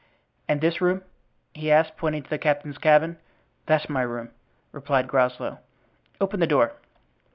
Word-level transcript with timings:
"And 0.47 0.61
this 0.61 0.81
room?" 0.81 1.03
he 1.53 1.71
asked, 1.71 1.95
pointing 1.95 2.23
to 2.23 2.29
the 2.31 2.39
captain's 2.39 2.79
cabin. 2.79 3.19
"That's 3.67 3.87
my 3.87 4.01
room," 4.01 4.31
replied 4.71 5.07
Groslow. 5.07 5.59
"Open 6.19 6.39
the 6.39 6.47
door." 6.47 6.73